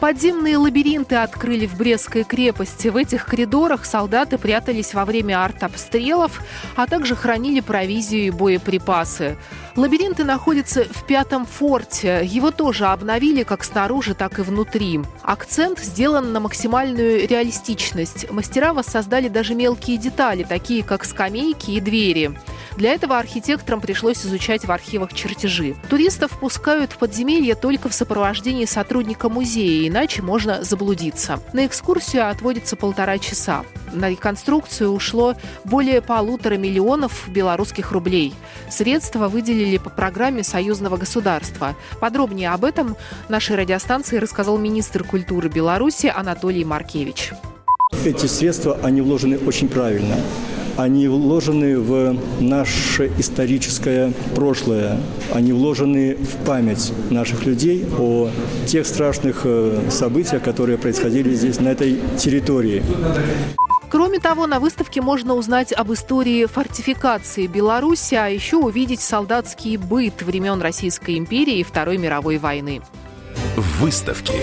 Подземные 0.00 0.56
лабиринты 0.58 1.16
открыли 1.16 1.66
в 1.66 1.76
Брестской 1.76 2.22
крепости. 2.22 2.86
В 2.86 2.96
этих 2.96 3.26
коридорах 3.26 3.84
солдаты 3.84 4.38
прятались 4.38 4.94
во 4.94 5.04
время 5.04 5.44
артобстрелов, 5.44 6.40
а 6.76 6.86
также 6.86 7.16
хранили 7.16 7.58
провизию 7.58 8.26
и 8.26 8.30
боеприпасы. 8.30 9.36
Лабиринты 9.74 10.22
находятся 10.22 10.84
в 10.84 11.04
пятом 11.04 11.46
форте. 11.46 12.20
Его 12.24 12.52
тоже 12.52 12.86
обновили 12.86 13.42
как 13.42 13.64
снаружи, 13.64 14.14
так 14.14 14.38
и 14.38 14.42
внутри. 14.42 15.00
Акцент 15.22 15.80
сделан 15.80 16.32
на 16.32 16.38
максимальную 16.38 17.26
реалистичность. 17.26 18.30
Мастера 18.30 18.72
воссоздали 18.74 19.26
даже 19.26 19.56
мелкие 19.56 19.98
детали, 19.98 20.44
такие 20.44 20.84
как 20.84 21.04
скамейки 21.04 21.72
и 21.72 21.80
двери. 21.80 22.38
Для 22.78 22.92
этого 22.92 23.18
архитекторам 23.18 23.80
пришлось 23.80 24.24
изучать 24.24 24.64
в 24.64 24.70
архивах 24.70 25.12
чертежи. 25.12 25.74
Туристов 25.90 26.38
пускают 26.38 26.92
в 26.92 26.98
подземелье 26.98 27.56
только 27.56 27.88
в 27.88 27.92
сопровождении 27.92 28.66
сотрудника 28.66 29.28
музея, 29.28 29.88
иначе 29.88 30.22
можно 30.22 30.62
заблудиться. 30.62 31.40
На 31.52 31.66
экскурсию 31.66 32.30
отводится 32.30 32.76
полтора 32.76 33.18
часа. 33.18 33.64
На 33.92 34.08
реконструкцию 34.08 34.92
ушло 34.92 35.34
более 35.64 36.00
полутора 36.00 36.56
миллионов 36.56 37.28
белорусских 37.28 37.90
рублей. 37.90 38.32
Средства 38.70 39.26
выделили 39.26 39.78
по 39.78 39.90
программе 39.90 40.44
союзного 40.44 40.98
государства. 40.98 41.74
Подробнее 41.98 42.50
об 42.50 42.64
этом 42.64 42.96
нашей 43.28 43.56
радиостанции 43.56 44.18
рассказал 44.18 44.56
министр 44.56 45.02
культуры 45.02 45.48
Беларуси 45.48 46.12
Анатолий 46.14 46.64
Маркевич. 46.64 47.32
Эти 48.04 48.26
средства, 48.26 48.78
они 48.84 49.00
вложены 49.00 49.36
очень 49.36 49.68
правильно 49.68 50.14
они 50.78 51.08
вложены 51.08 51.78
в 51.78 52.16
наше 52.40 53.10
историческое 53.18 54.12
прошлое, 54.34 55.00
они 55.34 55.52
вложены 55.52 56.14
в 56.14 56.46
память 56.46 56.92
наших 57.10 57.44
людей 57.44 57.84
о 57.98 58.30
тех 58.66 58.86
страшных 58.86 59.40
э, 59.42 59.90
событиях, 59.90 60.42
которые 60.42 60.78
происходили 60.78 61.34
здесь, 61.34 61.58
на 61.58 61.70
этой 61.70 61.98
территории. 62.16 62.82
Кроме 63.90 64.20
того, 64.20 64.46
на 64.46 64.60
выставке 64.60 65.00
можно 65.00 65.34
узнать 65.34 65.72
об 65.72 65.92
истории 65.92 66.46
фортификации 66.46 67.48
Беларуси, 67.48 68.14
а 68.14 68.28
еще 68.28 68.58
увидеть 68.58 69.00
солдатский 69.00 69.76
быт 69.78 70.22
времен 70.22 70.60
Российской 70.60 71.18
империи 71.18 71.58
и 71.58 71.64
Второй 71.64 71.98
мировой 71.98 72.38
войны. 72.38 72.82
Выставки. 73.80 74.34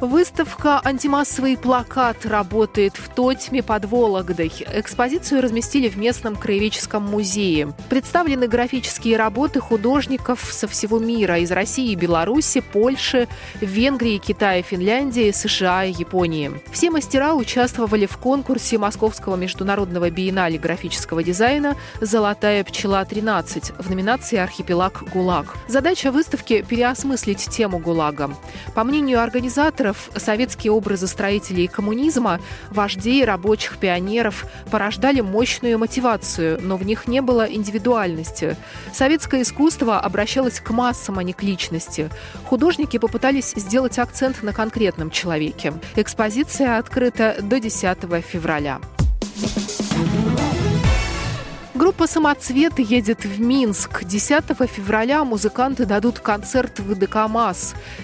Выставка 0.00 0.80
«Антимассовый 0.84 1.56
плакат» 1.56 2.24
работает 2.24 2.96
в 2.96 3.08
Тотьме 3.08 3.64
под 3.64 3.86
Вологдой. 3.86 4.52
Экспозицию 4.72 5.42
разместили 5.42 5.88
в 5.88 5.96
местном 5.96 6.36
краеведческом 6.36 7.02
музее. 7.02 7.74
Представлены 7.88 8.46
графические 8.46 9.16
работы 9.16 9.58
художников 9.58 10.52
со 10.52 10.68
всего 10.68 11.00
мира 11.00 11.38
из 11.38 11.50
России 11.50 11.96
Беларуси, 11.96 12.60
Польши, 12.60 13.26
Венгрии, 13.60 14.18
Китая, 14.18 14.62
Финляндии, 14.62 15.32
США 15.32 15.84
и 15.86 15.92
Японии. 15.92 16.52
Все 16.70 16.92
мастера 16.92 17.34
участвовали 17.34 18.06
в 18.06 18.18
конкурсе 18.18 18.78
Московского 18.78 19.34
международного 19.34 20.10
биеннале 20.10 20.58
графического 20.58 21.24
дизайна 21.24 21.76
«Золотая 22.00 22.62
пчела-13» 22.62 23.82
в 23.82 23.90
номинации 23.90 24.38
«Архипелаг 24.38 25.02
ГУЛАГ». 25.12 25.56
Задача 25.66 26.12
выставки– 26.12 26.64
переосмыслить 26.68 27.48
тему 27.50 27.78
ГУЛАГа. 27.80 28.30
По 28.76 28.84
мнению 28.84 29.20
организатора, 29.20 29.87
лидеров 29.88 30.10
советские 30.16 30.72
образы 30.72 31.06
строителей 31.06 31.66
коммунизма, 31.66 32.40
вождей, 32.70 33.24
рабочих, 33.24 33.78
пионеров 33.78 34.46
порождали 34.70 35.20
мощную 35.20 35.78
мотивацию, 35.78 36.58
но 36.62 36.76
в 36.76 36.84
них 36.84 37.06
не 37.06 37.20
было 37.20 37.44
индивидуальности. 37.44 38.56
Советское 38.92 39.42
искусство 39.42 40.00
обращалось 40.00 40.60
к 40.60 40.70
массам, 40.70 41.18
а 41.18 41.22
не 41.22 41.32
к 41.32 41.42
личности. 41.42 42.10
Художники 42.44 42.98
попытались 42.98 43.52
сделать 43.56 43.98
акцент 43.98 44.42
на 44.42 44.52
конкретном 44.52 45.10
человеке. 45.10 45.72
Экспозиция 45.96 46.78
открыта 46.78 47.36
до 47.40 47.60
10 47.60 47.98
февраля. 48.22 48.80
Группа 51.78 52.08
«Самоцвет» 52.08 52.80
едет 52.80 53.24
в 53.24 53.40
Минск. 53.40 54.02
10 54.02 54.44
февраля 54.68 55.22
музыканты 55.22 55.86
дадут 55.86 56.18
концерт 56.18 56.80
в 56.80 56.96
ДК 56.96 57.18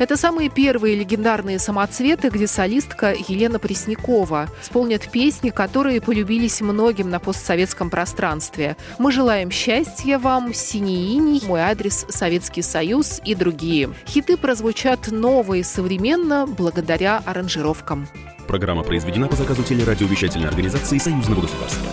Это 0.00 0.16
самые 0.16 0.50
первые 0.50 0.96
легендарные 0.96 1.60
«Самоцветы», 1.60 2.30
где 2.30 2.48
солистка 2.48 3.14
Елена 3.14 3.60
Преснякова 3.60 4.48
исполнят 4.60 5.08
песни, 5.08 5.50
которые 5.50 6.00
полюбились 6.00 6.60
многим 6.60 7.10
на 7.10 7.20
постсоветском 7.20 7.90
пространстве. 7.90 8.76
Мы 8.98 9.12
желаем 9.12 9.52
счастья 9.52 10.18
вам, 10.18 10.52
«Синий 10.52 11.14
иней», 11.14 11.40
«Мой 11.46 11.60
адрес», 11.60 12.06
«Советский 12.08 12.62
Союз» 12.62 13.20
и 13.24 13.36
другие. 13.36 13.90
Хиты 14.04 14.36
прозвучат 14.36 15.12
ново 15.12 15.54
и 15.54 15.62
современно 15.62 16.44
благодаря 16.48 17.22
аранжировкам. 17.24 18.08
Программа 18.48 18.82
произведена 18.82 19.28
по 19.28 19.36
заказу 19.36 19.62
телерадиовещательной 19.62 20.48
организации 20.48 20.98
Союзного 20.98 21.42
государства. 21.42 21.86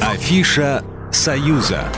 Афиша 0.00 0.82
«Союза». 1.10 1.90